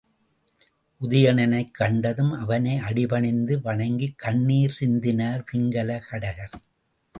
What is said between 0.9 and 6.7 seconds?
உதயணனைக் கண்டதும் அவனை அடிபணிந்து வணங்கிக் கண்ணிர் சிந்தினர் பிங்கல கடகர்.